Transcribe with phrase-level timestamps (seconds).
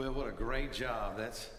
[0.00, 1.18] Well, what a great job.
[1.18, 1.50] That's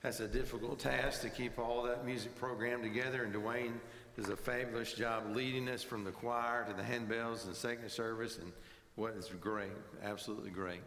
[0.00, 3.24] that's a difficult task to keep all that music program together.
[3.24, 3.74] And Dwayne
[4.16, 8.38] does a fabulous job leading us from the choir to the handbells and second service.
[8.38, 8.50] And
[8.94, 9.68] what is great,
[10.02, 10.80] absolutely great.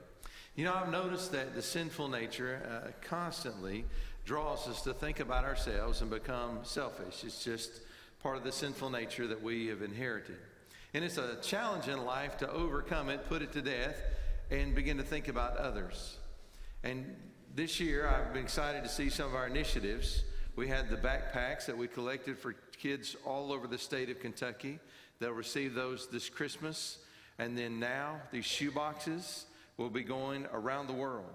[0.55, 3.85] You know, I've noticed that the sinful nature uh, constantly
[4.25, 7.23] draws us to think about ourselves and become selfish.
[7.23, 7.81] It's just
[8.23, 10.39] part of the sinful nature that we have inherited.
[10.95, 14.01] And it's a challenge in life to overcome it, put it to death,
[14.49, 16.17] and begin to think about others.
[16.87, 17.13] And
[17.53, 20.23] this year, I've been excited to see some of our initiatives.
[20.55, 24.79] We had the backpacks that we collected for kids all over the state of Kentucky.
[25.19, 26.99] They'll receive those this Christmas.
[27.39, 31.33] And then now, these shoe boxes will be going around the world.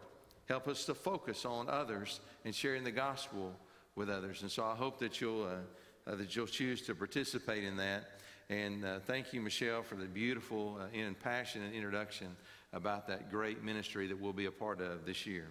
[0.48, 3.54] Help us to focus on others and sharing the gospel
[3.94, 4.40] with others.
[4.40, 8.04] And so I hope that you'll, uh, uh, that you'll choose to participate in that.
[8.48, 12.36] And uh, thank you, Michelle, for the beautiful uh, and passionate introduction
[12.72, 15.46] about that great ministry that we'll be a part of this year.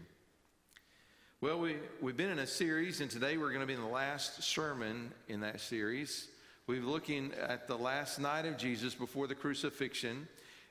[1.39, 3.87] Well, we, we've been in a series, and today we're going to be in the
[3.87, 6.27] last sermon in that series.
[6.67, 10.27] We're looking at the last night of Jesus before the crucifixion.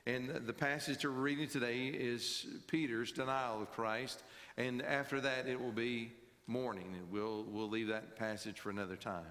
[0.07, 4.23] And the passage we're reading today is Peter's denial of Christ.
[4.57, 6.11] And after that, it will be
[6.47, 6.95] morning.
[6.97, 9.25] And we'll, we'll leave that passage for another time.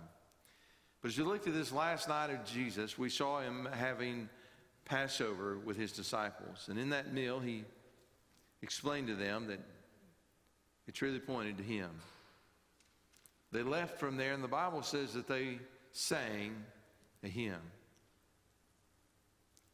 [1.02, 4.28] But as you look at this last night of Jesus, we saw him having
[4.90, 6.66] Passover with his disciples.
[6.68, 7.64] And in that meal, he
[8.60, 9.60] explained to them that
[10.88, 11.90] it truly pointed to him.
[13.52, 15.60] They left from there, and the Bible says that they
[15.92, 16.56] sang
[17.22, 17.60] a hymn.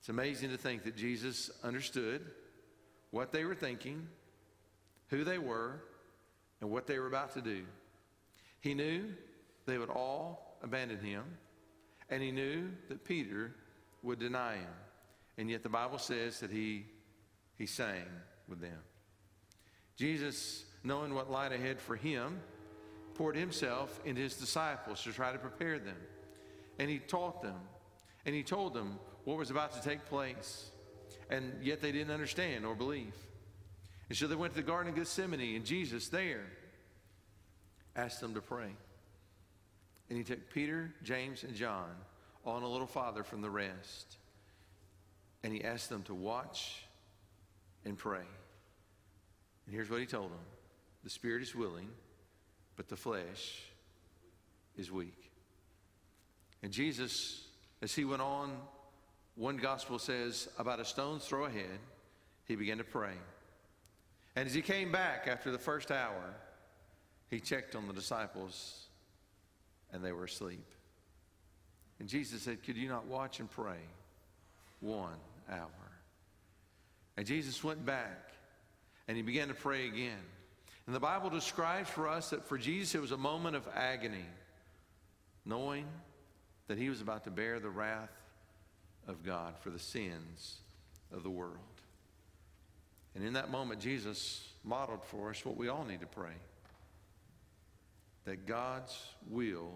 [0.00, 2.20] It's amazing to think that Jesus understood
[3.10, 4.06] what they were thinking,
[5.08, 5.82] who they were,
[6.60, 7.64] and what they were about to do.
[8.60, 9.14] He knew
[9.64, 11.24] they would all abandon him,
[12.10, 13.54] and he knew that Peter
[14.02, 14.74] would deny him.
[15.38, 16.86] And yet the Bible says that he,
[17.56, 18.06] he sang
[18.48, 18.78] with them.
[19.96, 22.40] Jesus knowing what lied ahead for him,
[23.14, 25.96] poured himself into his disciples to try to prepare them.
[26.78, 27.58] And he taught them,
[28.24, 30.70] and he told them what was about to take place.
[31.28, 33.14] And yet they didn't understand or believe.
[34.08, 36.46] And so they went to the Garden of Gethsemane, and Jesus there
[37.96, 38.70] asked them to pray.
[40.08, 41.90] And he took Peter, James, and John
[42.44, 44.18] on a little farther from the rest.
[45.46, 46.82] And he asked them to watch
[47.84, 48.18] and pray.
[48.18, 50.40] And here's what he told them
[51.04, 51.88] the spirit is willing,
[52.74, 53.62] but the flesh
[54.76, 55.30] is weak.
[56.64, 57.44] And Jesus,
[57.80, 58.56] as he went on,
[59.36, 61.78] one gospel says, about a stone's throw ahead,
[62.48, 63.14] he began to pray.
[64.34, 66.34] And as he came back after the first hour,
[67.30, 68.86] he checked on the disciples,
[69.92, 70.66] and they were asleep.
[72.00, 73.78] And Jesus said, Could you not watch and pray
[74.80, 75.14] one
[75.50, 75.70] hour?
[77.16, 78.32] And Jesus went back
[79.08, 80.22] and he began to pray again.
[80.86, 84.26] And the Bible describes for us that for Jesus it was a moment of agony,
[85.44, 85.86] knowing
[86.68, 88.10] that he was about to bear the wrath
[89.08, 90.58] of God for the sins
[91.12, 91.58] of the world.
[93.14, 96.34] And in that moment, Jesus modeled for us what we all need to pray
[98.26, 98.94] that God's
[99.30, 99.70] will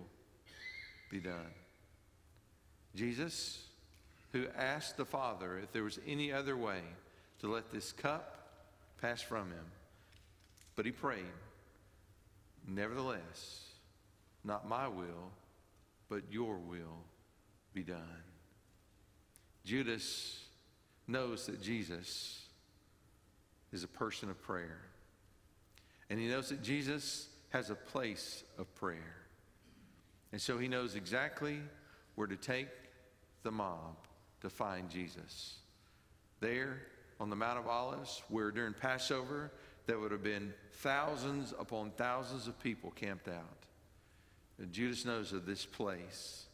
[1.09, 1.55] be done.
[2.97, 3.65] Jesus,
[4.33, 6.81] who asked the Father if there was any other way
[7.41, 8.37] to let this cup
[9.01, 9.65] pass from him,
[10.77, 11.25] but he prayed,
[12.67, 13.65] Nevertheless,
[14.45, 15.33] not my will,
[16.09, 17.05] but your will
[17.73, 18.23] be done.
[19.65, 20.45] Judas
[21.07, 22.47] knows that Jesus
[23.73, 24.81] is a person of prayer.
[26.09, 29.17] And he knows that Jesus has a place of prayer.
[30.33, 31.61] And so he knows exactly
[32.15, 32.69] where to take
[33.43, 33.97] the mob
[34.41, 35.57] to find Jesus.
[36.41, 36.81] There
[37.21, 39.53] on the Mount of Olives, where during Passover,
[39.87, 43.67] there would have been thousands upon thousands of people camped out.
[44.59, 46.47] And Judas knows of this place,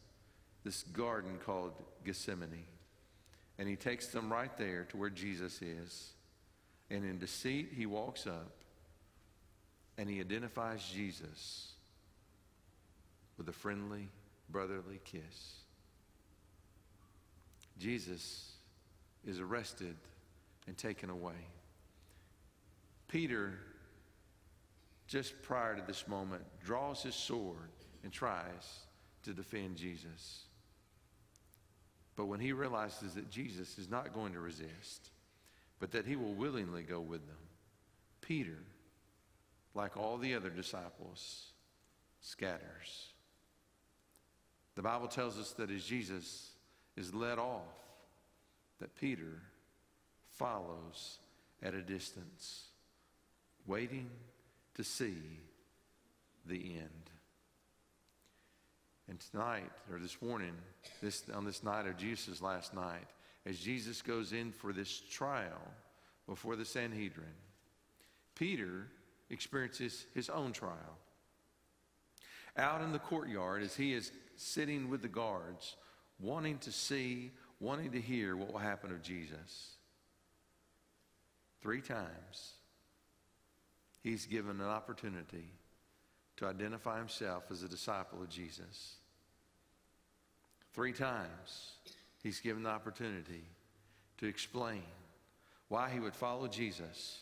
[0.63, 1.73] this garden called
[2.05, 2.65] Gethsemane.
[3.59, 6.11] And he takes them right there to where Jesus is.
[6.89, 8.51] And in deceit, he walks up
[9.97, 11.71] and he identifies Jesus
[13.37, 14.09] with a friendly,
[14.49, 15.61] brotherly kiss.
[17.79, 18.51] Jesus
[19.25, 19.95] is arrested
[20.67, 21.47] and taken away.
[23.07, 23.53] Peter,
[25.07, 27.69] just prior to this moment, draws his sword
[28.03, 28.79] and tries
[29.23, 30.43] to defend Jesus.
[32.15, 35.11] But when he realizes that Jesus is not going to resist,
[35.79, 37.37] but that he will willingly go with them,
[38.21, 38.57] Peter,
[39.75, 41.51] like all the other disciples,
[42.19, 43.13] scatters.
[44.75, 46.51] The Bible tells us that as Jesus
[46.97, 47.61] is led off,
[48.79, 49.41] that Peter
[50.31, 51.19] follows
[51.63, 52.65] at a distance
[53.65, 54.09] waiting
[54.75, 55.15] to see
[56.45, 57.09] the end.
[59.09, 60.53] And tonight, or this morning,
[61.01, 63.07] this, on this night of Jesus' last night,
[63.45, 65.61] as Jesus goes in for this trial
[66.27, 67.27] before the Sanhedrin,
[68.35, 68.87] Peter
[69.29, 70.97] experiences his own trial.
[72.57, 75.77] Out in the courtyard, as he is sitting with the guards,
[76.19, 79.75] wanting to see, wanting to hear what will happen of Jesus.
[81.61, 82.53] Three times,
[84.03, 85.51] he's given an opportunity
[86.37, 88.95] to identify himself as a disciple of Jesus.
[90.73, 91.71] Three times,
[92.21, 93.43] he's given the opportunity
[94.19, 94.83] to explain
[95.67, 97.21] why he would follow Jesus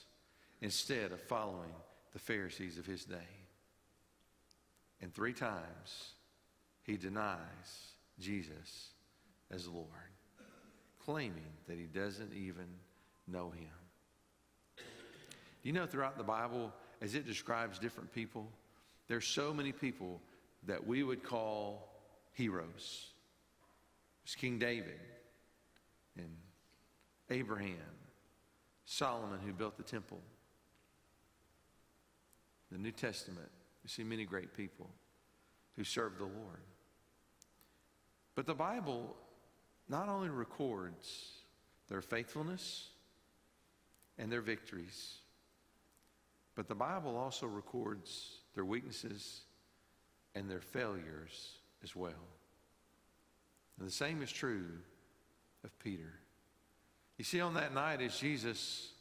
[0.61, 1.73] instead of following
[2.13, 3.15] the Pharisees of his day.
[5.01, 6.11] And three times,
[6.83, 8.89] he denies Jesus
[9.51, 9.87] as Lord,
[11.03, 12.67] claiming that he doesn't even
[13.27, 13.67] know him.
[14.77, 14.83] Do
[15.69, 16.71] you know throughout the Bible,
[17.01, 18.47] as it describes different people,
[19.07, 20.21] there's so many people
[20.67, 21.89] that we would call
[22.33, 23.07] heroes.
[24.23, 24.99] It's King David
[26.17, 26.29] and
[27.29, 27.75] Abraham,
[28.85, 30.19] Solomon who built the temple.
[32.71, 33.49] The New Testament,
[33.83, 34.89] you see many great people
[35.75, 36.59] who served the Lord.
[38.35, 39.15] But the Bible
[39.87, 41.31] not only records
[41.87, 42.89] their faithfulness
[44.17, 45.15] and their victories,
[46.55, 49.41] but the Bible also records their weaknesses
[50.35, 52.11] and their failures as well.
[53.79, 54.67] And the same is true
[55.63, 56.13] of Peter.
[57.17, 58.91] You see, on that night, as Jesus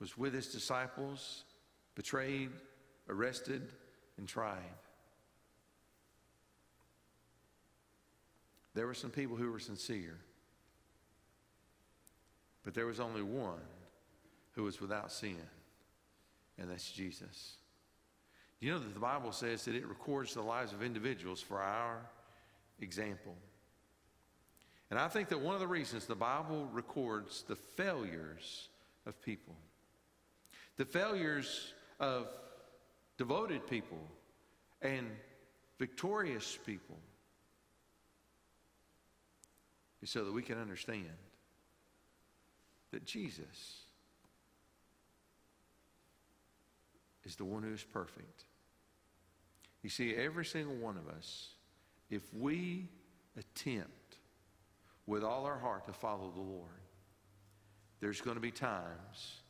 [0.00, 1.44] was with his disciples,
[1.94, 2.50] betrayed,
[3.08, 3.62] arrested,
[4.18, 4.62] and tried,
[8.76, 10.18] There were some people who were sincere,
[12.62, 13.64] but there was only one
[14.52, 15.40] who was without sin,
[16.58, 17.56] and that's Jesus.
[18.60, 22.00] You know that the Bible says that it records the lives of individuals for our
[22.78, 23.34] example.
[24.90, 28.68] And I think that one of the reasons the Bible records the failures
[29.06, 29.56] of people,
[30.76, 32.28] the failures of
[33.16, 34.06] devoted people
[34.82, 35.06] and
[35.78, 36.98] victorious people,
[40.06, 41.04] is so that we can understand
[42.92, 43.80] that Jesus
[47.24, 48.44] is the one who is perfect.
[49.82, 51.48] You see, every single one of us,
[52.08, 52.88] if we
[53.36, 54.18] attempt
[55.06, 56.70] with all our heart to follow the Lord,
[58.00, 59.40] there's going to be times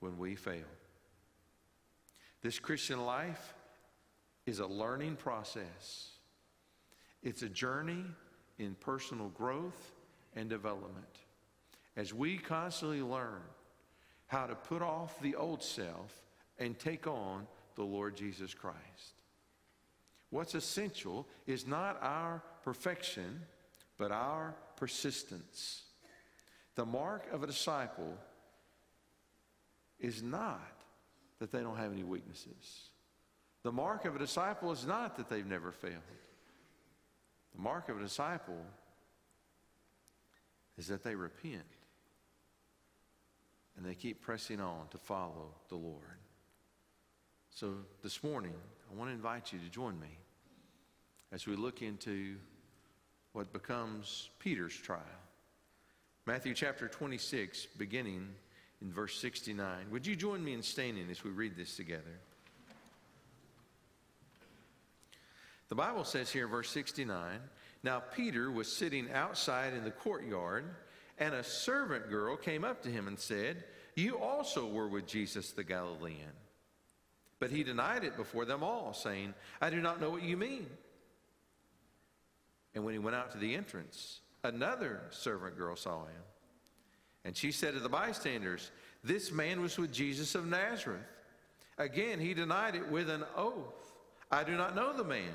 [0.00, 0.66] when we fail.
[2.42, 3.54] This Christian life
[4.46, 6.10] is a learning process.
[7.22, 8.04] It's a journey
[8.58, 9.92] in personal growth
[10.34, 11.06] and development.
[11.96, 13.42] As we constantly learn
[14.26, 16.22] how to put off the old self
[16.58, 19.14] and take on the Lord Jesus Christ.
[20.30, 23.40] What's essential is not our perfection,
[23.98, 25.82] but our persistence.
[26.76, 28.16] The mark of a disciple
[29.98, 30.80] is not
[31.40, 32.90] that they don't have any weaknesses.
[33.62, 35.94] The mark of a disciple is not that they've never failed.
[37.54, 38.64] The mark of a disciple
[40.80, 41.62] is that they repent
[43.76, 46.18] and they keep pressing on to follow the Lord.
[47.50, 48.54] So this morning,
[48.90, 50.16] I want to invite you to join me
[51.32, 52.36] as we look into
[53.34, 55.02] what becomes Peter's trial.
[56.24, 58.26] Matthew chapter 26, beginning
[58.80, 59.66] in verse 69.
[59.90, 62.20] Would you join me in standing as we read this together?
[65.68, 67.38] The Bible says here, verse 69
[67.82, 70.64] Now Peter was sitting outside in the courtyard,
[71.18, 75.52] and a servant girl came up to him and said, You also were with Jesus
[75.52, 76.32] the Galilean.
[77.38, 80.66] But he denied it before them all, saying, I do not know what you mean.
[82.74, 86.22] And when he went out to the entrance, another servant girl saw him.
[87.24, 88.70] And she said to the bystanders,
[89.02, 91.00] This man was with Jesus of Nazareth.
[91.78, 93.80] Again, he denied it with an oath
[94.30, 95.34] I do not know the man.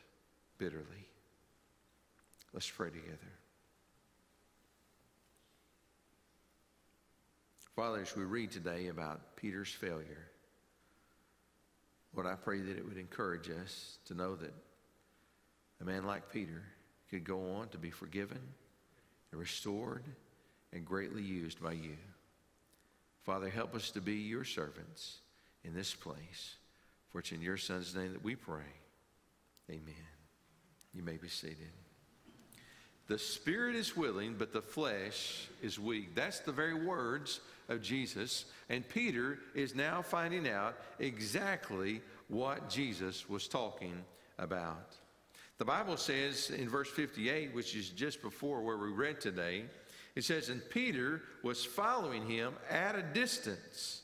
[0.61, 1.07] bitterly.
[2.53, 3.17] Let's pray together.
[7.75, 10.27] Father, as we read today about Peter's failure,
[12.13, 14.53] Lord, I pray that it would encourage us to know that
[15.81, 16.61] a man like Peter
[17.09, 18.41] could go on to be forgiven
[19.31, 20.03] and restored
[20.73, 21.97] and greatly used by you.
[23.23, 25.21] Father, help us to be your servants
[25.63, 26.57] in this place.
[27.09, 28.61] For it's in your Son's name that we pray.
[29.71, 30.20] Amen.
[30.93, 31.71] You may be seated.
[33.07, 36.15] The spirit is willing, but the flesh is weak.
[36.15, 38.45] That's the very words of Jesus.
[38.69, 44.03] And Peter is now finding out exactly what Jesus was talking
[44.39, 44.95] about.
[45.57, 49.65] The Bible says in verse 58, which is just before where we read today,
[50.15, 54.01] it says, And Peter was following him at a distance.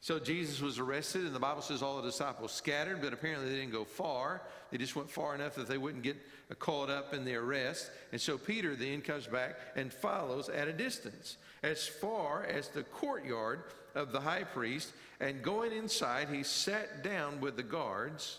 [0.00, 3.56] So Jesus was arrested, and the Bible says all the disciples scattered, but apparently they
[3.56, 4.42] didn't go far.
[4.70, 6.16] They just went far enough that they wouldn't get
[6.60, 7.90] caught up in the arrest.
[8.12, 12.84] And so Peter then comes back and follows at a distance, as far as the
[12.84, 13.64] courtyard
[13.96, 14.92] of the high priest.
[15.18, 18.38] And going inside, he sat down with the guards.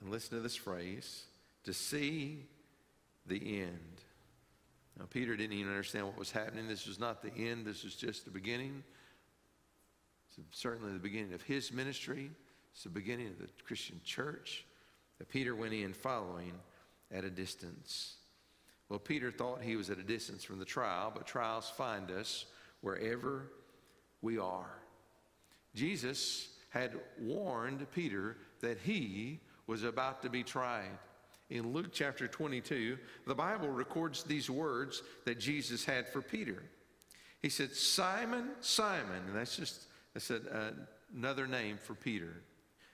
[0.00, 1.24] And listen to this phrase
[1.64, 2.46] to see
[3.26, 4.00] the end.
[4.98, 6.68] Now, Peter didn't even understand what was happening.
[6.68, 8.82] This was not the end, this was just the beginning.
[10.38, 12.30] It's certainly the beginning of his ministry,
[12.72, 14.64] it's the beginning of the Christian church
[15.18, 16.52] that Peter went in following
[17.10, 18.16] at a distance.
[18.88, 22.46] Well, Peter thought he was at a distance from the trial, but trials find us
[22.82, 23.50] wherever
[24.22, 24.78] we are.
[25.74, 30.98] Jesus had warned Peter that he was about to be tried.
[31.48, 36.62] In Luke chapter 22, the Bible records these words that Jesus had for Peter.
[37.40, 39.86] He said, Simon, Simon, and that's just
[40.30, 40.70] a, uh,
[41.14, 42.42] another name for Peter.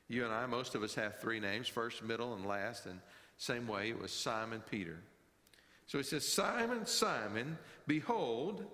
[0.08, 3.00] You and I, most of us have three names first, middle, and last, and
[3.38, 4.98] same way it was Simon Peter.
[5.86, 8.64] So he says, Simon, Simon, behold,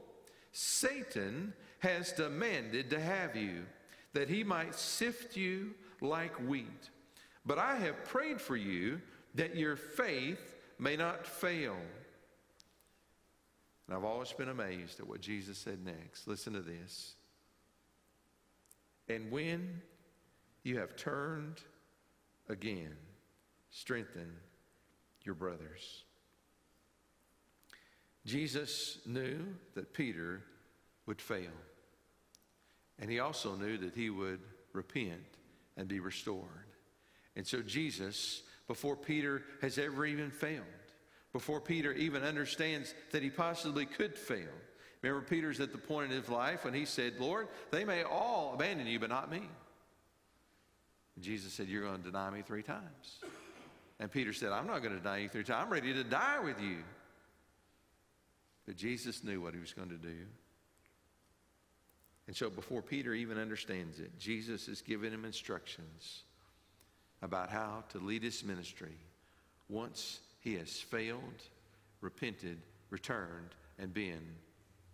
[0.52, 3.64] Satan has demanded to have you,
[4.12, 6.90] that he might sift you like wheat.
[7.47, 9.00] But I have prayed for you
[9.35, 11.76] that your faith may not fail.
[13.87, 16.26] And I've always been amazed at what Jesus said next.
[16.26, 17.14] Listen to this.
[19.09, 19.81] And when
[20.62, 21.61] you have turned
[22.49, 22.97] again,
[23.71, 24.33] strengthen
[25.25, 26.05] your brothers.
[28.27, 29.38] Jesus knew
[29.75, 30.43] that Peter
[31.07, 31.50] would fail.
[32.99, 34.41] And he also knew that he would
[34.73, 35.23] repent
[35.77, 36.67] and be restored.
[37.37, 40.65] And so Jesus before Peter has ever even failed,
[41.33, 44.47] before Peter even understands that he possibly could fail.
[45.02, 48.52] Remember, Peter's at the point in his life when he said, Lord, they may all
[48.55, 49.43] abandon you, but not me.
[51.14, 53.21] And Jesus said, You're going to deny me three times.
[54.00, 55.64] And Peter said, I'm not going to deny you three times.
[55.64, 56.78] I'm ready to die with you.
[58.67, 60.17] But Jesus knew what he was going to do.
[62.26, 66.25] And so before Peter even understands it, Jesus is giving him instructions
[67.23, 68.97] about how to lead his ministry
[69.69, 71.43] once he has failed,
[72.00, 72.59] repented,
[72.90, 74.23] returned, and been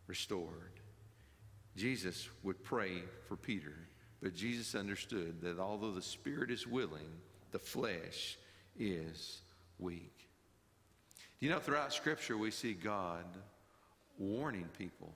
[0.06, 0.80] restored.
[1.76, 3.74] Jesus would pray for Peter,
[4.22, 7.08] but Jesus understood that although the spirit is willing,
[7.50, 8.38] the flesh
[8.78, 9.40] is
[9.78, 10.28] weak.
[11.40, 13.24] You know, throughout Scripture, we see God
[14.18, 15.12] warning people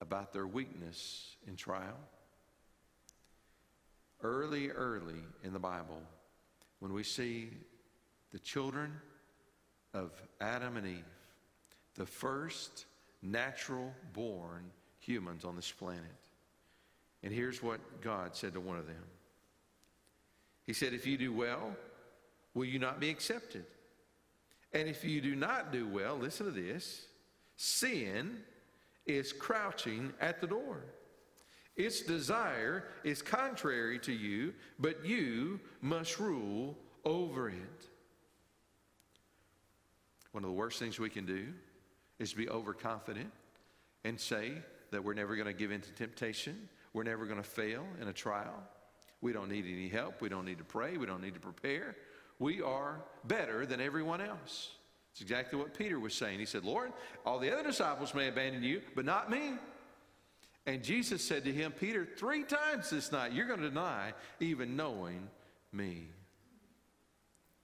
[0.00, 1.98] about their weakness in trial
[4.22, 6.00] early, early in the Bible,
[6.80, 7.50] when we see
[8.32, 8.92] the children
[9.94, 11.04] of Adam and Eve,
[11.94, 12.86] the first
[13.22, 16.04] natural born humans on this planet.
[17.22, 19.04] And here's what God said to one of them
[20.66, 21.74] He said, If you do well,
[22.54, 23.64] will you not be accepted?
[24.72, 27.06] And if you do not do well, listen to this
[27.56, 28.38] sin
[29.04, 30.84] is crouching at the door.
[31.76, 37.88] Its desire is contrary to you, but you must rule over it.
[40.32, 41.48] One of the worst things we can do
[42.20, 43.32] is to be overconfident
[44.04, 44.52] and say
[44.92, 48.06] that we're never going to give in to temptation, we're never going to fail in
[48.08, 48.62] a trial.
[49.20, 51.96] We don't need any help, we don't need to pray, we don't need to prepare.
[52.38, 54.70] We are better than everyone else.
[55.12, 56.38] It's exactly what Peter was saying.
[56.38, 56.92] He said, Lord,
[57.26, 59.54] all the other disciples may abandon you, but not me.
[60.66, 64.76] And Jesus said to him, Peter, three times this night, you're going to deny even
[64.76, 65.28] knowing
[65.72, 66.08] me.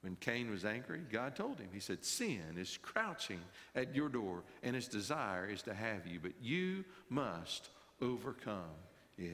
[0.06, 3.40] When Cain was angry, God told him, He said, Sin is crouching
[3.74, 7.70] at your door, and its desire is to have you, but you must
[8.00, 8.76] overcome
[9.18, 9.32] it.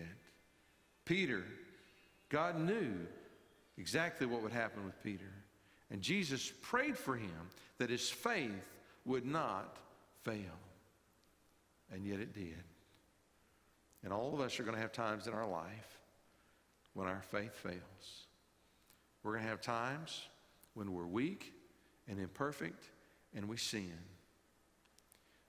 [1.05, 1.45] Peter,
[2.31, 2.95] God knew
[3.77, 5.31] exactly what would happen with Peter.
[5.91, 9.77] And Jesus prayed for him that his faith would not
[10.25, 10.57] fail.
[11.93, 12.65] and yet it did.
[14.03, 15.99] And all of us are going to have times in our life
[16.95, 18.27] when our faith fails.
[19.23, 20.23] We're going to have times
[20.75, 21.53] when we're weak
[22.09, 22.85] and imperfect
[23.35, 23.93] and we sin.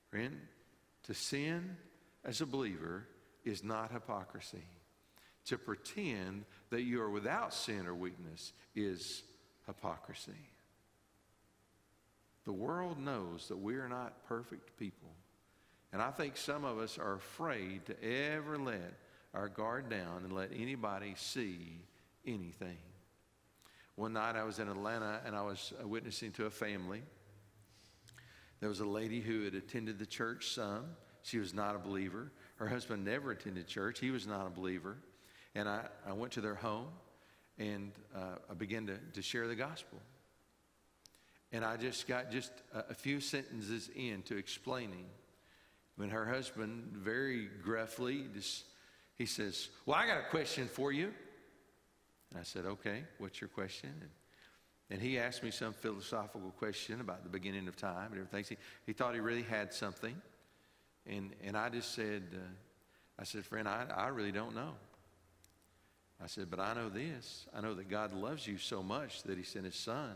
[0.09, 0.39] Friend,
[1.03, 1.77] to sin
[2.23, 3.07] as a believer
[3.43, 4.63] is not hypocrisy.
[5.45, 9.23] To pretend that you are without sin or weakness is
[9.67, 10.31] hypocrisy.
[12.45, 15.09] The world knows that we are not perfect people.
[15.91, 18.93] And I think some of us are afraid to ever let
[19.33, 21.79] our guard down and let anybody see
[22.25, 22.77] anything.
[23.95, 27.03] One night I was in Atlanta and I was witnessing to a family.
[28.59, 30.85] There was a lady who had attended the church some.
[31.21, 32.31] She was not a believer.
[32.55, 33.99] Her husband never attended church.
[33.99, 34.97] He was not a believer.
[35.53, 36.87] And I, I went to their home
[37.59, 39.99] and uh, I began to, to share the gospel.
[41.51, 45.05] And I just got just a, a few sentences into explaining
[45.97, 48.65] when her husband very gruffly just
[49.15, 51.13] he says, Well, I got a question for you.
[52.33, 53.91] And I said, Okay, what's your question?
[54.01, 54.09] And,
[54.89, 58.43] and he asked me some philosophical question about the beginning of time and everything.
[58.49, 60.15] He, he thought he really had something.
[61.07, 62.37] And, and I just said, uh,
[63.19, 64.73] I said, friend, I, I really don't know.
[66.23, 67.45] I said, but I know this.
[67.55, 70.11] I know that God loves you so much that he sent his son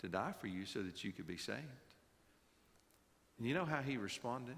[0.00, 1.58] to die for you so that you could be saved.
[3.38, 4.56] And you know how he responded?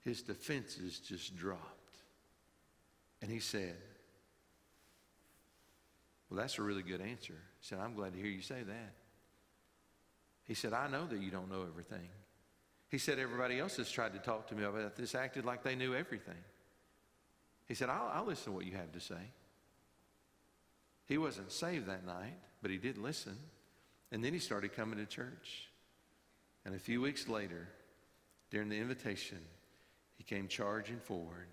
[0.00, 1.98] His defenses just dropped.
[3.20, 3.76] And he said,
[6.32, 7.34] Well, that's a really good answer.
[7.34, 8.94] He said, I'm glad to hear you say that.
[10.44, 12.08] He said, I know that you don't know everything.
[12.88, 15.74] He said, Everybody else has tried to talk to me about this, acted like they
[15.74, 16.42] knew everything.
[17.68, 19.20] He said, I'll, I'll listen to what you have to say.
[21.04, 23.36] He wasn't saved that night, but he did listen.
[24.10, 25.68] And then he started coming to church.
[26.64, 27.68] And a few weeks later,
[28.50, 29.40] during the invitation,
[30.16, 31.48] he came charging forward,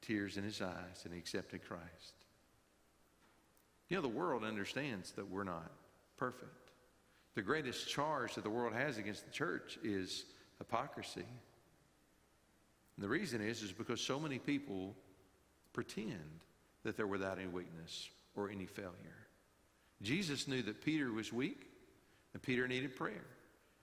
[0.00, 2.21] tears in his eyes, and he accepted Christ.
[3.92, 5.70] You know, the world understands that we're not
[6.16, 6.70] perfect.
[7.34, 10.24] The greatest charge that the world has against the church is
[10.56, 11.26] hypocrisy.
[12.96, 14.96] And the reason is, is because so many people
[15.74, 16.40] pretend
[16.84, 19.26] that they're without any weakness or any failure.
[20.00, 21.66] Jesus knew that Peter was weak
[22.32, 23.26] and Peter needed prayer.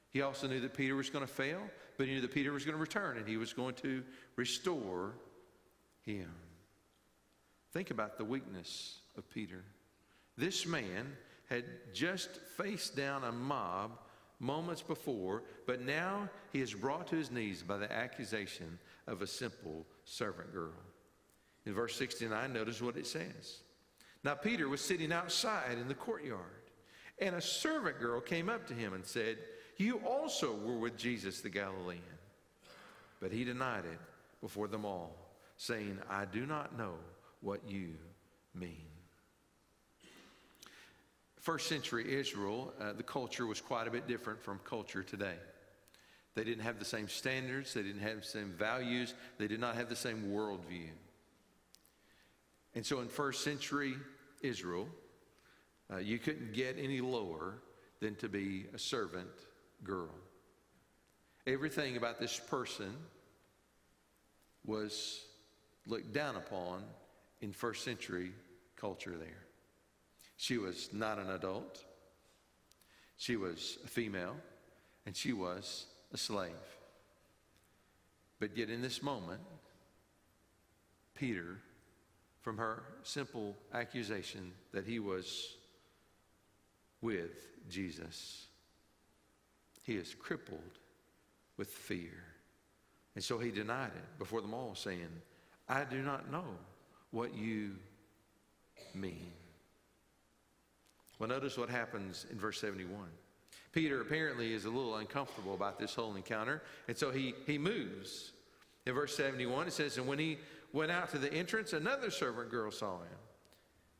[0.10, 1.62] He also knew that Peter was going to fail,
[2.00, 4.04] but he knew that Peter was going to return and he was going to
[4.38, 5.14] restore
[6.02, 6.32] him.
[7.74, 9.64] Think about the weakness of Peter.
[10.40, 11.18] This man
[11.50, 13.92] had just faced down a mob
[14.40, 19.28] moments before, but now he is brought to his knees by the accusation of a
[19.28, 20.80] simple servant girl.
[21.66, 23.64] In verse 69, notice what it says.
[24.24, 26.40] Now, Peter was sitting outside in the courtyard,
[27.20, 29.40] and a servant girl came up to him and said,
[29.76, 32.02] You also were with Jesus the Galilean.
[33.20, 34.00] But he denied it
[34.40, 35.18] before them all,
[35.58, 36.94] saying, I do not know
[37.42, 37.96] what you
[38.56, 38.89] mean.
[41.40, 45.38] First century Israel, uh, the culture was quite a bit different from culture today.
[46.36, 49.76] They didn't have the same standards, they didn't have the same values, they did not
[49.76, 50.90] have the same worldview.
[52.76, 53.96] And so in first century
[54.42, 54.88] Israel,
[55.92, 57.60] uh, you couldn't get any lower
[58.00, 59.28] than to be a servant
[59.84, 60.14] girl.
[61.48, 62.96] Everything about this person
[64.66, 65.26] was
[65.88, 66.84] looked down upon
[67.42, 68.34] in first century
[68.76, 69.49] culture there.
[70.42, 71.84] She was not an adult,
[73.18, 74.38] she was a female,
[75.06, 76.54] and she was a slave.
[78.40, 79.42] But yet, in this moment,
[81.14, 81.58] Peter
[82.40, 85.58] from her simple accusation that he was
[87.02, 88.46] with Jesus.
[89.84, 90.80] He is crippled
[91.58, 92.24] with fear.
[93.16, 95.10] And so he denied it before them all, saying,
[95.68, 96.46] I do not know
[97.12, 97.76] what you
[98.96, 99.34] mean.
[101.20, 103.08] Well, notice what happens in verse 71.
[103.72, 108.32] Peter apparently is a little uncomfortable about this whole encounter, and so he, he moves.
[108.86, 110.40] In verse 71, it says, And when he
[110.74, 113.18] went out to the entrance, another servant girl saw him.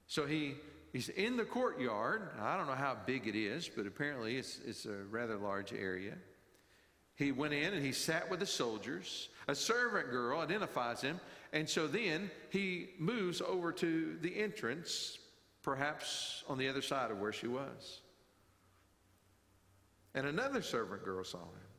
[0.08, 0.56] So he,
[0.92, 2.30] he's in the courtyard.
[2.42, 6.16] I don't know how big it is, but apparently it's, it's a rather large area.
[7.16, 9.28] He went in and he sat with the soldiers.
[9.50, 11.20] A servant girl identifies him.
[11.52, 15.20] And so then he moves over to the entrance,
[15.62, 18.02] perhaps on the other side of where she was.
[20.16, 21.70] And another servant girl saw him.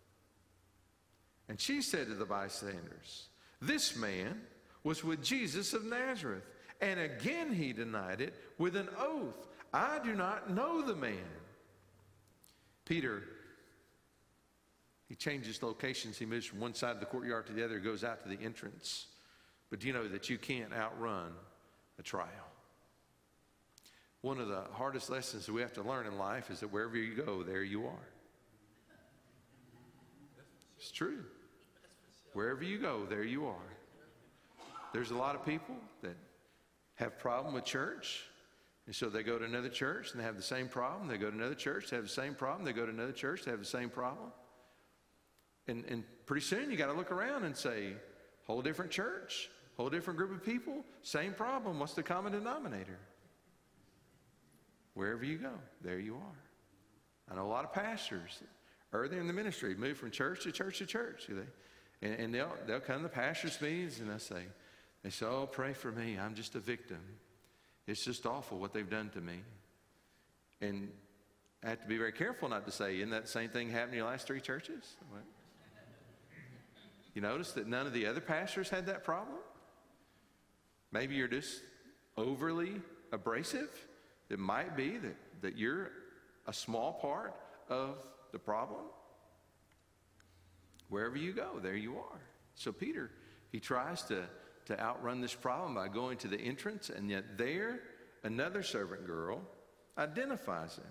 [1.49, 3.29] And she said to the bystanders,
[3.61, 4.41] This man
[4.85, 6.45] was with Jesus of Nazareth.
[6.81, 11.19] And again he denied it with an oath I do not know the man.
[12.85, 13.23] Peter
[15.09, 16.19] He changes locations.
[16.19, 18.43] He moves from one side of the courtyard to the other, goes out to the
[18.45, 19.07] entrance.
[19.69, 21.33] But do you know that you can't outrun
[21.99, 22.50] a trial?
[24.23, 26.97] One of the hardest lessons that we have to learn in life is that wherever
[26.97, 28.09] you go, there you are.
[30.79, 31.25] It's true.
[32.33, 33.77] Wherever you go, there you are.
[34.93, 36.17] There's a lot of people that
[36.97, 38.25] have problem with church,
[38.87, 41.09] and so they go to another church and they have the same problem.
[41.09, 42.65] They go to another church, they have the same problem.
[42.65, 44.33] They go to another church, they have the same problem.
[45.67, 47.95] And, and pretty soon you got to look around and say,
[48.47, 51.79] whole different church, whole different group of people, same problem.
[51.79, 52.99] What's the common denominator?
[55.01, 57.33] Wherever you go, there you are.
[57.33, 58.43] I know a lot of pastors
[58.93, 61.25] early in the ministry move from church to church to church.
[61.27, 64.43] They, and, and they'll, they'll come to pastors' meetings and they'll say,
[65.03, 66.19] they say, Oh, pray for me.
[66.19, 67.01] I'm just a victim.
[67.87, 69.41] It's just awful what they've done to me.
[70.61, 70.91] And
[71.65, 74.01] I have to be very careful not to say, Isn't that same thing happened in
[74.01, 74.85] your last three churches?
[75.09, 75.23] What?
[77.15, 79.39] You notice that none of the other pastors had that problem?
[80.93, 81.63] Maybe you're just
[82.19, 82.83] overly
[83.13, 83.71] abrasive.
[84.31, 85.91] It might be that, that you're
[86.47, 87.35] a small part
[87.69, 87.99] of
[88.33, 88.83] the problem.
[90.89, 92.21] Wherever you go, there you are.
[92.55, 93.11] So Peter,
[93.51, 94.25] he tries to
[94.71, 97.81] to outrun this problem by going to the entrance, and yet there,
[98.23, 99.43] another servant girl
[99.99, 100.85] identifies him.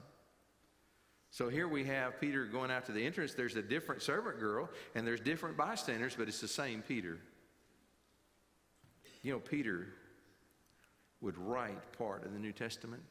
[1.32, 3.36] So here we have Peter going out to the entrance.
[3.36, 7.20] There's a different servant girl, and there's different bystanders, but it's the same Peter.
[9.22, 9.88] You know, Peter
[11.22, 13.04] would write part of the New Testament.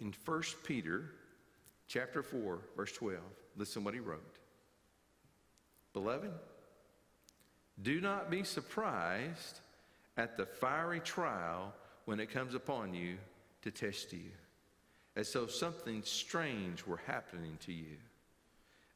[0.00, 1.10] In 1 Peter
[1.88, 3.18] chapter 4, verse 12,
[3.56, 4.38] listen what he wrote.
[5.92, 6.30] Beloved,
[7.82, 9.60] do not be surprised
[10.16, 13.16] at the fiery trial when it comes upon you
[13.62, 14.30] to test you,
[15.16, 17.96] as though something strange were happening to you.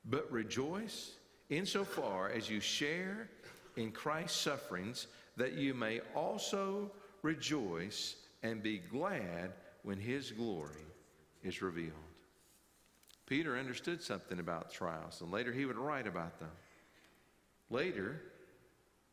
[0.04, 1.12] But rejoice
[1.50, 3.28] insofar as you share
[3.76, 10.91] in Christ's sufferings, that you may also rejoice and be glad when his glory
[11.42, 11.92] is revealed.
[13.26, 16.50] Peter understood something about trials, and later he would write about them.
[17.70, 18.20] Later,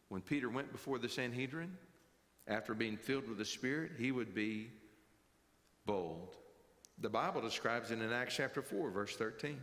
[0.09, 1.77] when Peter went before the Sanhedrin,
[2.47, 4.71] after being filled with the Spirit, he would be
[5.85, 6.35] bold.
[6.99, 9.59] The Bible describes it in Acts chapter 4, verse 13.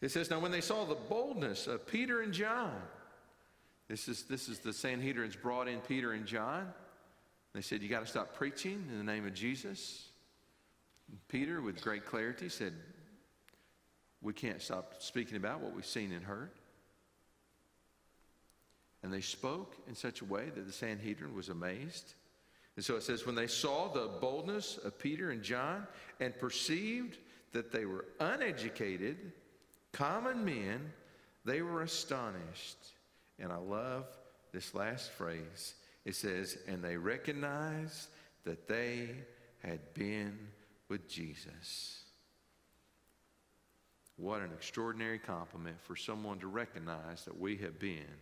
[0.00, 2.74] It says, Now when they saw the boldness of Peter and John,
[3.88, 6.72] this is, this is the Sanhedrin's brought in Peter and John.
[7.54, 10.09] They said, You got to stop preaching in the name of Jesus.
[11.28, 12.72] Peter, with great clarity, said,
[14.22, 16.50] We can't stop speaking about what we've seen and heard.
[19.02, 22.14] And they spoke in such a way that the Sanhedrin was amazed.
[22.76, 25.86] And so it says, when they saw the boldness of Peter and John
[26.20, 27.18] and perceived
[27.52, 29.32] that they were uneducated,
[29.92, 30.92] common men,
[31.44, 32.78] they were astonished.
[33.38, 34.06] And I love
[34.52, 35.74] this last phrase.
[36.04, 38.08] It says, and they recognized
[38.44, 39.10] that they
[39.62, 40.38] had been
[40.90, 42.04] with Jesus.
[44.16, 48.18] What an extraordinary compliment for someone to recognize that we have been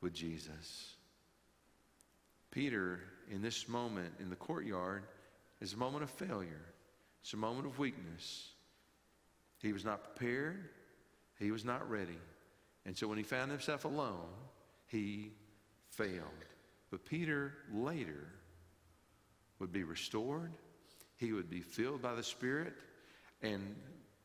[0.00, 0.94] with Jesus.
[2.50, 5.02] Peter, in this moment in the courtyard,
[5.60, 6.64] is a moment of failure.
[7.20, 8.52] It's a moment of weakness.
[9.60, 10.70] He was not prepared.
[11.38, 12.18] He was not ready.
[12.86, 14.30] And so when he found himself alone,
[14.86, 15.32] he
[15.90, 16.22] failed.
[16.90, 18.28] But Peter later
[19.58, 20.52] would be restored.
[21.16, 22.74] He would be filled by the Spirit.
[23.42, 23.74] And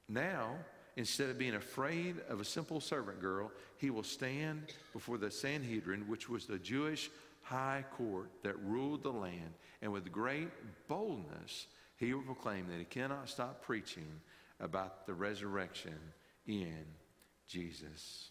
[0.08, 0.56] now
[0.98, 6.08] instead of being afraid of a simple servant girl, he will stand before the Sanhedrin,
[6.08, 7.10] which was the Jewish
[7.42, 9.54] high court that ruled the land.
[9.82, 10.50] And with great
[10.88, 14.08] boldness, he will proclaim that he cannot stop preaching
[14.60, 15.98] about the resurrection
[16.48, 16.86] in
[17.48, 18.30] Jesus.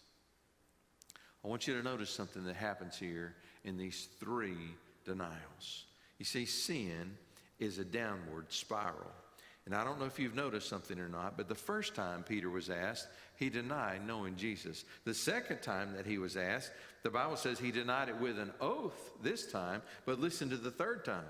[1.43, 5.85] I want you to notice something that happens here in these three denials.
[6.19, 7.17] You see, sin
[7.61, 9.11] is a downward spiral.
[9.65, 12.49] And I don't know if you've noticed something or not, but the first time Peter
[12.49, 14.83] was asked, he denied knowing Jesus.
[15.05, 16.71] The second time that he was asked,
[17.03, 20.71] the Bible says he denied it with an oath this time, but listen to the
[20.71, 21.23] third time.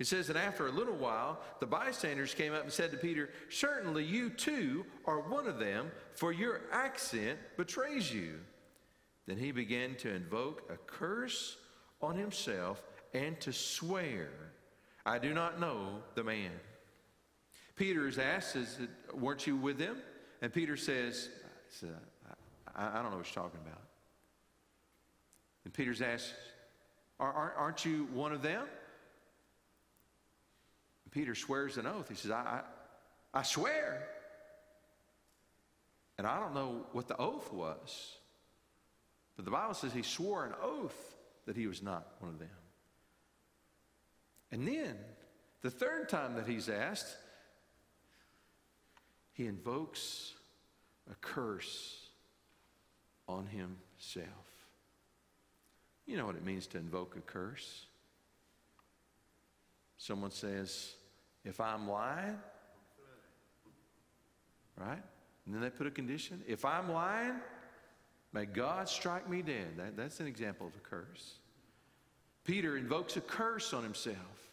[0.00, 3.30] It says that after a little while, the bystanders came up and said to Peter,
[3.48, 8.40] Certainly you too are one of them, for your accent betrays you.
[9.26, 11.56] Then he began to invoke a curse
[12.02, 12.82] on himself
[13.14, 14.28] and to swear,
[15.06, 16.50] I do not know the man.
[17.76, 19.98] Peter is asked, is it, weren't you with them?
[20.40, 21.28] And Peter says,
[22.74, 23.82] I, I don't know what you're talking about.
[25.64, 26.34] And Peter's asked,
[27.18, 28.62] aren't you one of them?
[31.04, 32.08] And Peter swears an oath.
[32.08, 32.62] He says, I,
[33.34, 34.08] I, I swear.
[36.16, 38.18] And I don't know what the oath was,
[39.34, 42.48] but the Bible says he swore an oath that he was not one of them.
[44.54, 44.94] And then,
[45.62, 47.16] the third time that he's asked,
[49.32, 50.32] he invokes
[51.10, 52.06] a curse
[53.26, 54.28] on himself.
[56.06, 57.86] You know what it means to invoke a curse.
[59.98, 60.92] Someone says,
[61.44, 62.38] if I'm lying,
[64.76, 65.02] right?
[65.46, 66.40] And then they put a condition.
[66.46, 67.34] If I'm lying,
[68.32, 69.76] may God strike me dead.
[69.78, 71.38] That, that's an example of a curse.
[72.44, 74.43] Peter invokes a curse on himself.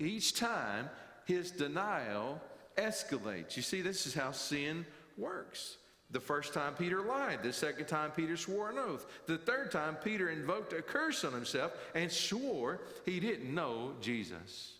[0.00, 0.88] Each time
[1.26, 2.40] his denial
[2.76, 3.56] escalates.
[3.56, 4.86] You see, this is how sin
[5.18, 5.76] works.
[6.10, 7.42] The first time Peter lied.
[7.42, 9.06] The second time Peter swore an oath.
[9.26, 14.72] The third time Peter invoked a curse on himself and swore he didn't know Jesus.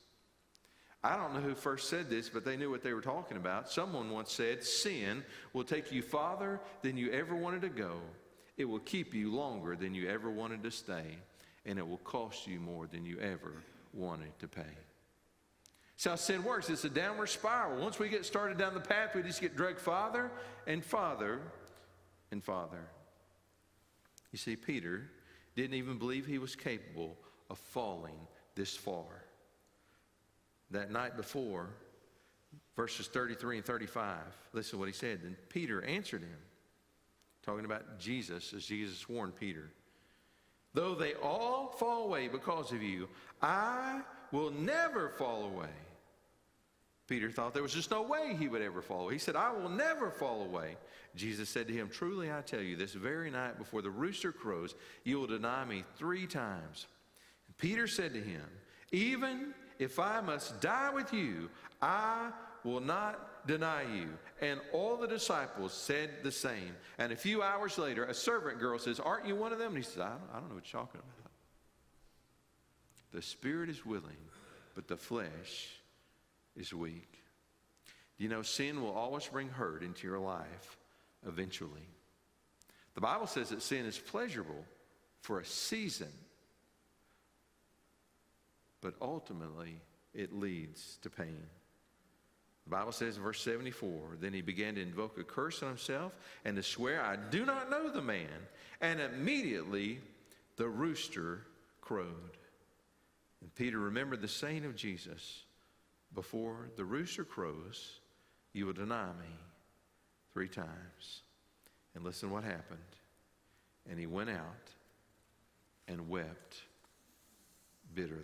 [1.05, 3.71] I don't know who first said this, but they knew what they were talking about.
[3.71, 8.01] Someone once said, Sin will take you farther than you ever wanted to go.
[8.57, 11.17] It will keep you longer than you ever wanted to stay.
[11.65, 13.63] And it will cost you more than you ever
[13.95, 14.77] wanted to pay.
[16.05, 16.71] How sin works.
[16.71, 17.83] It's a downward spiral.
[17.83, 20.31] Once we get started down the path, we just get dragged farther
[20.67, 21.41] and farther
[22.31, 22.89] and farther.
[24.33, 25.11] You see, Peter
[25.57, 27.19] didn't even believe he was capable
[27.51, 28.17] of falling
[28.55, 29.25] this far
[30.71, 31.69] that night before,
[32.77, 34.19] verses 33 and 35.
[34.53, 35.23] Listen to what he said.
[35.23, 36.39] Then Peter answered him,
[37.43, 39.71] talking about Jesus as Jesus warned Peter.
[40.73, 43.09] Though they all fall away because of you,
[43.43, 45.69] I will never fall away.
[47.11, 49.15] Peter thought there was just no way he would ever fall away.
[49.15, 50.77] He said, I will never fall away.
[51.17, 54.77] Jesus said to him, Truly I tell you, this very night before the rooster crows,
[55.03, 56.87] you will deny me three times.
[57.49, 58.45] And Peter said to him,
[58.93, 61.51] Even if I must die with you,
[61.83, 62.31] I
[62.63, 64.11] will not deny you.
[64.41, 66.77] And all the disciples said the same.
[66.99, 69.75] And a few hours later, a servant girl says, Aren't you one of them?
[69.75, 71.33] And he says, I don't, I don't know what you're talking about.
[73.13, 74.29] The spirit is willing,
[74.77, 75.80] but the flesh
[76.57, 77.23] is weak.
[78.19, 80.79] You know, sin will always bring hurt into your life
[81.27, 81.89] eventually.
[82.95, 84.65] The Bible says that sin is pleasurable
[85.21, 86.09] for a season
[88.81, 89.81] but ultimately
[90.15, 91.43] it leads to pain.
[92.65, 96.13] The Bible says in verse 74 Then he began to invoke a curse on himself
[96.45, 98.29] and to swear, I do not know the man.
[98.81, 99.99] And immediately
[100.57, 101.43] the rooster
[101.81, 102.37] crowed.
[103.41, 105.45] And Peter remembered the saying of Jesus
[106.15, 108.01] Before the rooster crows,
[108.53, 109.35] you will deny me
[110.33, 111.23] three times.
[111.95, 112.79] And listen what happened.
[113.89, 114.71] And he went out
[115.89, 116.63] and wept
[117.95, 118.23] bitterly.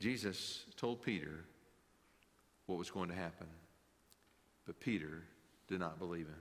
[0.00, 1.44] Jesus told Peter
[2.66, 3.46] what was going to happen,
[4.66, 5.22] but Peter
[5.68, 6.34] did not believe him.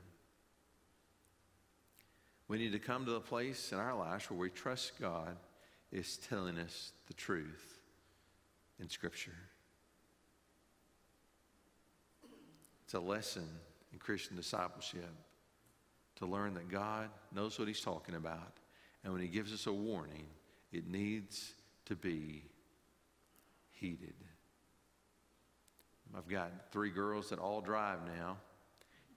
[2.47, 5.37] We need to come to the place in our lives where we trust God
[5.91, 7.79] is telling us the truth
[8.79, 9.37] in Scripture.
[12.91, 13.47] It's a lesson
[13.93, 15.09] in Christian discipleship
[16.17, 18.57] to learn that God knows what He's talking about.
[19.05, 20.25] And when He gives us a warning,
[20.73, 21.53] it needs
[21.85, 22.43] to be
[23.69, 24.13] heated.
[26.17, 28.35] I've got three girls that all drive now.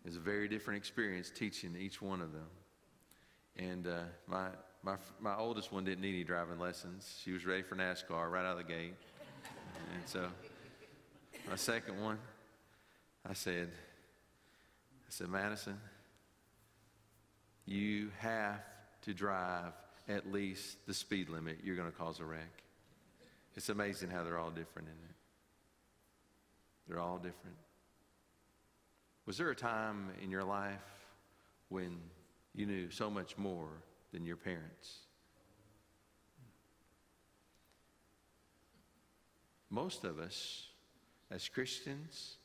[0.04, 2.46] It's a very different experience teaching each one of them.
[3.56, 4.50] And uh, my,
[4.84, 7.20] my, my oldest one didn't need any driving lessons.
[7.24, 8.94] She was ready for NASCAR right out of the gate.
[9.96, 10.28] And so
[11.50, 12.18] my second one,
[13.28, 15.80] I said, I said, Madison,
[17.66, 18.60] you have
[19.02, 19.72] to drive
[20.08, 21.58] at least the speed limit.
[21.62, 22.62] You're going to cause a wreck.
[23.56, 25.16] It's amazing how they're all different, isn't it?
[26.88, 27.56] They're all different.
[29.26, 30.82] Was there a time in your life
[31.70, 31.98] when
[32.54, 33.68] you knew so much more
[34.12, 34.98] than your parents?
[39.70, 40.68] Most of us,
[41.30, 42.36] as Christians,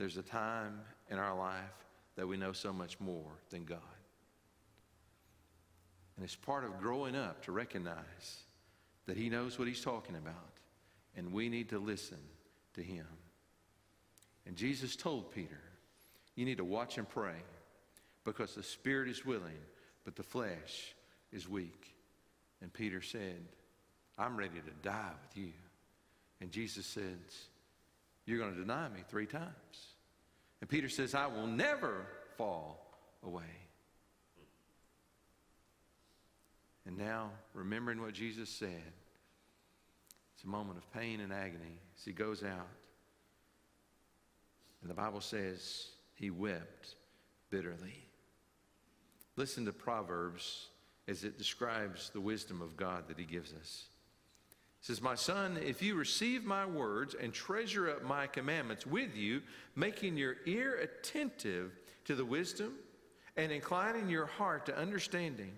[0.00, 1.84] there's a time in our life
[2.16, 3.78] that we know so much more than God.
[6.16, 8.44] And it's part of growing up to recognize
[9.04, 10.54] that He knows what He's talking about,
[11.18, 12.16] and we need to listen
[12.76, 13.04] to Him.
[14.46, 15.60] And Jesus told Peter,
[16.34, 17.36] You need to watch and pray
[18.24, 19.60] because the spirit is willing,
[20.06, 20.94] but the flesh
[21.30, 21.94] is weak.
[22.62, 23.44] And Peter said,
[24.16, 25.52] I'm ready to die with you.
[26.40, 27.48] And Jesus says,
[28.24, 29.89] You're going to deny me three times.
[30.60, 33.42] And Peter says, I will never fall away.
[36.86, 38.92] And now, remembering what Jesus said,
[40.34, 42.68] it's a moment of pain and agony as he goes out.
[44.82, 46.96] And the Bible says he wept
[47.50, 48.06] bitterly.
[49.36, 50.68] Listen to Proverbs
[51.08, 53.86] as it describes the wisdom of God that He gives us.
[54.80, 59.42] Says, My son, if you receive my words and treasure up my commandments with you,
[59.76, 61.72] making your ear attentive
[62.06, 62.74] to the wisdom
[63.36, 65.52] and inclining your heart to understanding.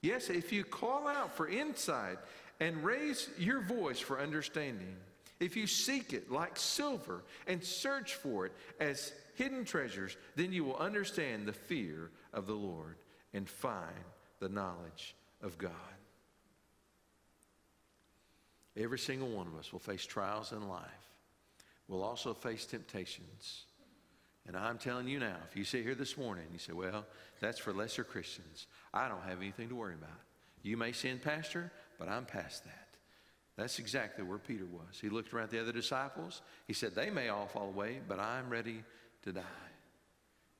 [0.00, 2.18] Yes, if you call out for insight
[2.60, 4.96] and raise your voice for understanding,
[5.40, 10.64] if you seek it like silver and search for it as hidden treasures, then you
[10.64, 12.96] will understand the fear of the Lord
[13.34, 14.04] and find
[14.38, 15.72] the knowledge of God.
[18.76, 20.84] Every single one of us will face trials in life.
[21.88, 23.64] We'll also face temptations.
[24.46, 27.04] And I'm telling you now, if you sit here this morning and you say, well,
[27.40, 30.20] that's for lesser Christians, I don't have anything to worry about.
[30.62, 32.86] You may sin, Pastor, but I'm past that.
[33.56, 34.98] That's exactly where Peter was.
[35.00, 36.42] He looked around at the other disciples.
[36.66, 38.84] He said, they may all fall away, but I'm ready
[39.22, 39.42] to die.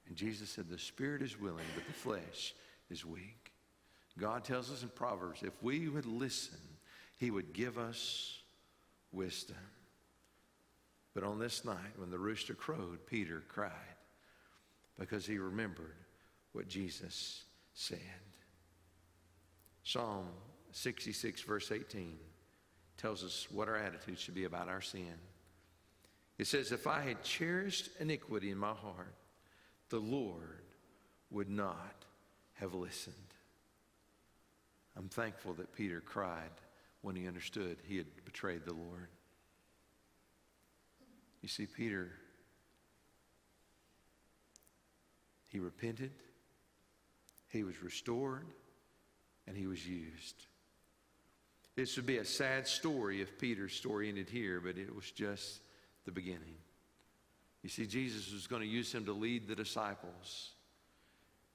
[0.09, 2.55] And Jesus said, the spirit is willing, but the flesh
[2.89, 3.53] is weak.
[4.19, 6.59] God tells us in Proverbs, if we would listen,
[7.17, 8.41] he would give us
[9.13, 9.57] wisdom.
[11.15, 13.73] But on this night, when the rooster crowed, Peter cried
[14.99, 15.97] because he remembered
[16.53, 17.99] what Jesus said.
[19.83, 20.27] Psalm
[20.73, 22.19] 66, verse 18,
[22.97, 25.15] tells us what our attitude should be about our sin.
[26.39, 29.15] It says, If I had cherished iniquity in my heart,
[29.89, 30.63] the Lord
[31.31, 32.05] would not
[32.55, 33.15] have listened.
[34.97, 36.51] I'm thankful that Peter cried
[37.07, 39.07] when he understood he had betrayed the Lord.
[41.41, 42.11] You see, Peter,
[45.47, 46.11] he repented,
[47.47, 48.49] he was restored,
[49.47, 50.47] and he was used.
[51.77, 55.61] This would be a sad story if Peter's story ended here, but it was just
[56.07, 56.57] the beginning.
[57.63, 60.55] You see, Jesus was going to use him to lead the disciples.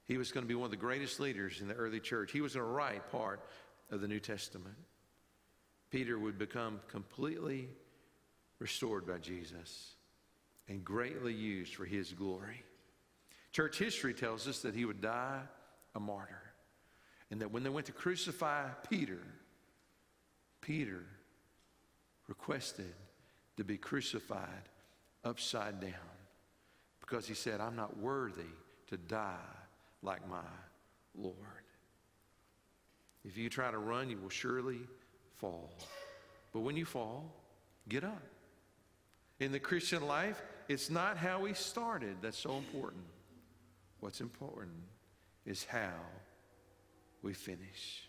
[0.06, 2.32] He was going to be one of the greatest leaders in the early church.
[2.32, 3.42] He was going to write part
[3.90, 4.78] of the New Testament.
[5.91, 7.67] Peter would become completely
[8.60, 9.91] restored by Jesus
[10.69, 12.63] and greatly used for his glory.
[13.51, 15.41] Church history tells us that he would die
[15.93, 16.41] a martyr.
[17.30, 19.21] And that when they went to crucify Peter,
[20.62, 21.04] Peter
[22.27, 22.93] requested
[23.58, 24.69] to be crucified
[25.23, 25.91] upside down
[26.99, 28.41] because he said, I'm not worthy
[28.88, 29.36] to die
[30.01, 30.39] like my
[31.15, 31.36] Lord.
[33.25, 34.80] If you try to run, you will surely
[35.41, 35.73] fall.
[36.54, 37.34] But when you fall,
[37.89, 38.21] get up.
[39.39, 43.04] In the Christian life, it's not how we started that's so important.
[43.99, 44.84] What's important
[45.45, 45.99] is how
[47.23, 48.08] we finish.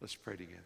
[0.00, 0.62] Let's pray together.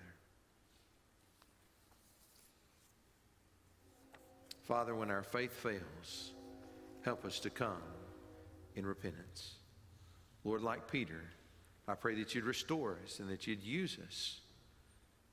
[4.62, 6.33] Father, when our faith fails,
[7.05, 7.83] help us to come
[8.75, 9.55] in repentance.
[10.44, 11.22] Lord, like Peter,
[11.87, 14.42] I pray that you'd restore us and that you'd use us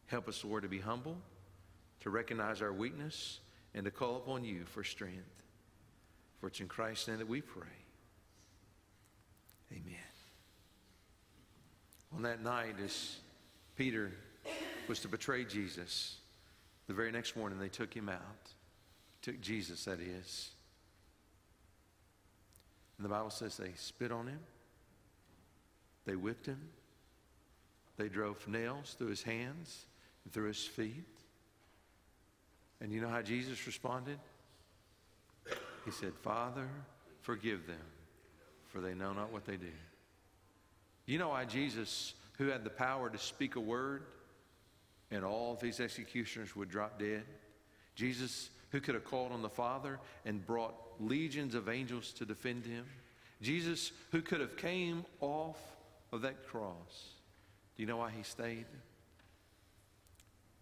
[0.10, 1.18] Help us, Lord, to be humble,
[2.00, 3.40] to recognize our weakness,
[3.76, 5.44] and to call upon you for strength.
[6.40, 7.68] For it's in Christ's name that we pray.
[9.72, 9.96] Amen.
[12.16, 13.18] On that night, as
[13.76, 14.12] Peter
[14.88, 16.18] was to betray Jesus,
[16.88, 18.54] the very next morning they took him out.
[19.22, 20.50] Took Jesus, that is.
[22.98, 24.40] And the Bible says they spit on him,
[26.06, 26.60] they whipped him,
[27.98, 29.86] they drove nails through his hands
[30.32, 31.06] through his feet.
[32.82, 34.20] And you know how Jesus responded?
[35.86, 36.68] He said, Father,
[37.22, 37.78] forgive them,
[38.68, 39.72] for they know not what they do.
[41.06, 44.04] You know why Jesus, who had the power to speak a word,
[45.12, 47.24] and all of these executioners would drop dead?
[47.96, 52.66] Jesus, who could have called on the Father and brought legions of angels to defend
[52.66, 52.86] him?
[53.42, 55.58] Jesus, who could have came off
[56.12, 57.14] of that cross.
[57.76, 58.66] Do you know why he stayed?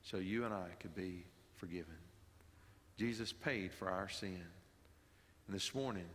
[0.10, 1.98] So you and I could be forgiven.
[2.98, 4.42] Jesus paid for our sin.
[5.48, 6.08] And this morning,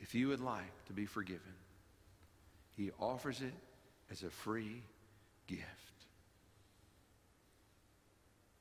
[0.00, 1.52] if you would like to be forgiven,
[2.76, 3.52] he offers it
[4.10, 4.82] as a free
[5.46, 5.64] gift.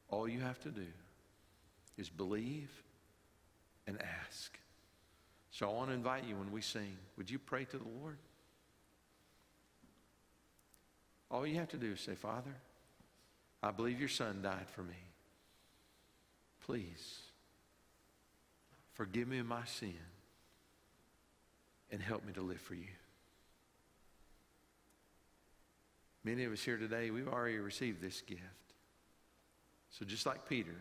[0.09, 0.88] All you have to do
[1.97, 2.70] is believe
[3.88, 3.97] and
[4.28, 4.59] ask.
[5.51, 8.18] So I want to invite you when we sing, would you pray to the Lord?
[11.32, 12.55] All you have to do is say, Father,
[13.66, 14.93] I believe your son died for me.
[16.68, 17.22] Please
[18.93, 19.97] forgive me of my sin
[21.89, 22.86] and help me to live for you.
[26.24, 28.41] Many of us here today, we've already received this gift.
[29.89, 30.76] So just like Peter,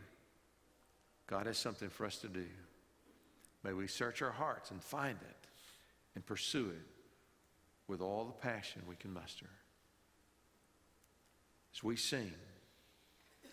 [1.27, 2.45] God has something for us to do.
[3.63, 5.49] May we search our hearts and find it
[6.15, 6.87] and pursue it
[7.89, 9.49] with all the passion we can muster.
[11.75, 12.33] As we sing,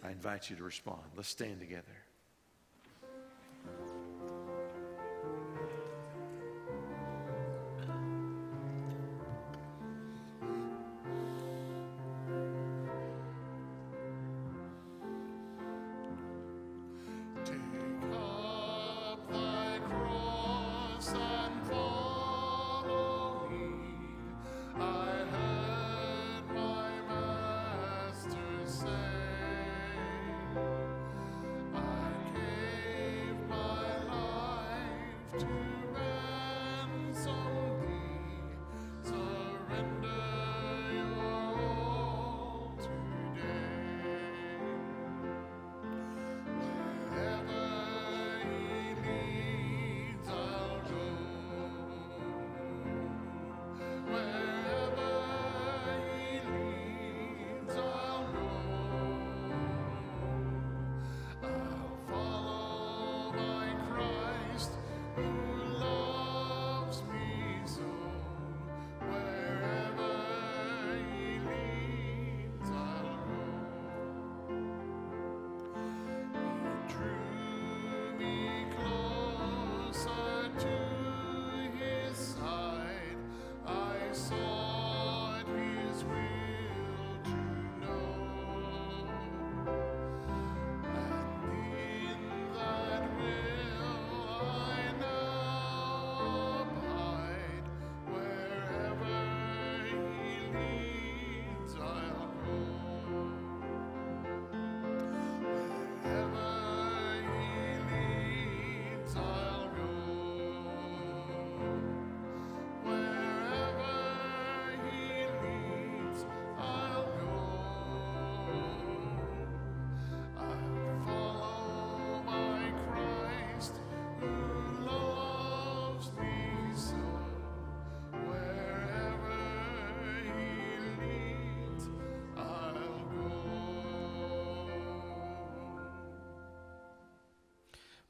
[0.03, 1.01] I invite you to respond.
[1.15, 1.83] Let's stand together.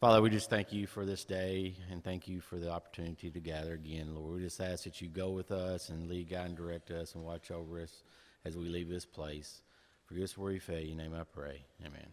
[0.02, 3.39] Father, we just thank you for this day and thank you for the opportunity to
[3.39, 4.38] gather again, Lord.
[4.38, 7.24] We just ask that you go with us and lead, guide, and direct us and
[7.24, 8.02] watch over us
[8.43, 9.62] as we leave this place.
[10.08, 10.80] Forgive us where we fail.
[10.80, 11.66] In your name I pray.
[11.86, 12.08] Amen.